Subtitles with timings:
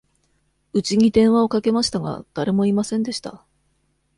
[0.73, 3.45] うちに電話をかけましたが、誰もいませんでした。